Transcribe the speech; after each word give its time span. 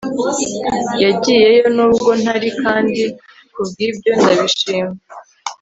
yagiyeyo 1.03 1.65
nubwo 1.75 2.09
ntari 2.21 2.49
kandi 2.61 3.03
kubwibyo 3.53 4.11
ndabishima 4.21 4.95